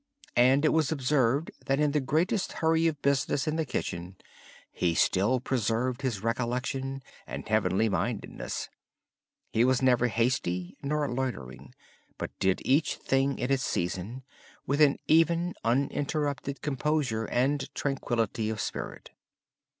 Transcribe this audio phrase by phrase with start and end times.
[0.35, 4.15] It was observed, that in the greatest hurry of business in the kitchen,
[4.71, 8.67] he still preserved his recollection and heavenly mindedness.
[9.53, 11.75] He was never hasty nor loitering,
[12.17, 14.23] but did each thing in its season
[14.65, 19.11] with an even uninterrupted composure and tranquillity of spirit.